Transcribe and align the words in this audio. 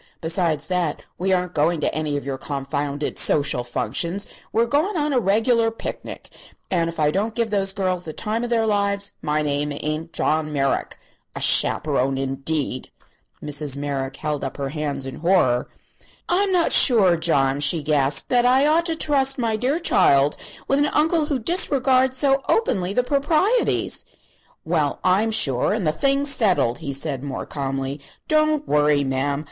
Besides 0.19 0.67
that, 0.67 1.05
we 1.19 1.31
aren't 1.31 1.53
going 1.53 1.79
to 1.81 1.93
any 1.95 2.17
of 2.17 2.25
your 2.25 2.39
confounded 2.39 3.19
social 3.19 3.63
functions; 3.63 4.25
we're 4.51 4.65
going 4.65 4.97
on 4.97 5.13
a 5.13 5.19
reg'lar 5.19 5.69
picnic, 5.69 6.27
and 6.71 6.89
if 6.89 6.99
I 6.99 7.11
don't 7.11 7.35
give 7.35 7.51
those 7.51 7.71
girls 7.71 8.05
the 8.05 8.11
time 8.11 8.43
of 8.43 8.49
their 8.49 8.65
lives 8.65 9.11
my 9.21 9.43
name 9.43 9.71
ain't 9.71 10.11
John 10.11 10.51
Merrick. 10.51 10.97
A 11.35 11.39
chaperone, 11.39 12.17
indeed!" 12.17 12.89
Mrs. 13.43 13.77
Merrick 13.77 14.15
held 14.15 14.43
up 14.43 14.57
her 14.57 14.69
hands 14.69 15.05
in 15.05 15.17
horror. 15.17 15.69
"I'm 16.27 16.51
not 16.51 16.71
sure, 16.71 17.15
John," 17.15 17.59
she 17.59 17.83
gasped, 17.83 18.29
"that 18.29 18.43
I 18.43 18.65
ought 18.65 18.87
to 18.87 18.95
trust 18.95 19.37
my 19.37 19.55
dear 19.55 19.77
child 19.77 20.35
with 20.67 20.79
an 20.79 20.87
uncle 20.87 21.27
who 21.27 21.37
disregards 21.37 22.17
so 22.17 22.41
openly 22.49 22.91
the 22.95 23.03
proprieties." 23.03 24.03
"Well, 24.65 24.97
I'm 25.03 25.29
sure; 25.29 25.73
and 25.73 25.85
the 25.85 25.91
thing's 25.91 26.33
settled," 26.33 26.79
he 26.79 26.91
said, 26.91 27.21
more 27.23 27.45
calmly. 27.45 28.01
"Don't 28.27 28.67
worry, 28.67 29.03
ma'am. 29.03 29.39